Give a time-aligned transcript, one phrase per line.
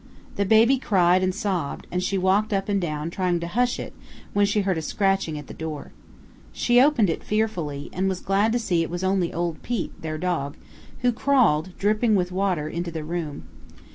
[0.35, 3.93] The baby cried and sobbed, and she walked up and down trying to hush it
[4.33, 5.91] when she heard a scratching at the door.
[6.51, 10.17] She opened it fearfully, and was glad to see it was only old Pete, their
[10.17, 10.57] dog,
[11.01, 13.43] who crawled, dripping with water, into the room.